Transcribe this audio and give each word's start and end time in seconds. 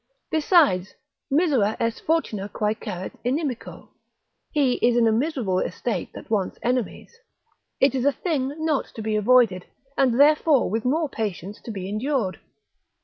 Besides, 0.31 0.95
misera 1.29 1.77
est 1.79 1.99
fortuna 2.03 2.49
quae 2.49 2.73
caret 2.73 3.13
inimico, 3.23 3.89
he 4.51 4.79
is 4.83 4.97
in 4.97 5.05
a 5.07 5.11
miserable 5.11 5.59
estate 5.59 6.09
that 6.15 6.31
wants 6.31 6.57
enemies: 6.63 7.15
it 7.79 7.93
is 7.93 8.03
a 8.05 8.11
thing 8.11 8.55
not 8.65 8.85
to 8.95 9.03
be 9.03 9.15
avoided, 9.15 9.67
and 9.95 10.19
therefore 10.19 10.71
with 10.71 10.85
more 10.85 11.07
patience 11.07 11.61
to 11.61 11.69
be 11.69 11.87
endured. 11.87 12.39